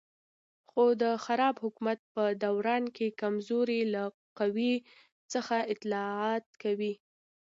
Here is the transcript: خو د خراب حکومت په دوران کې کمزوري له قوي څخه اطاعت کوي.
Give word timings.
خو 0.69 0.83
د 1.01 1.03
خراب 1.25 1.55
حکومت 1.63 1.99
په 2.13 2.23
دوران 2.43 2.83
کې 2.95 3.07
کمزوري 3.21 3.81
له 3.93 4.03
قوي 4.39 4.73
څخه 5.33 5.55
اطاعت 5.73 6.45
کوي. 6.63 6.93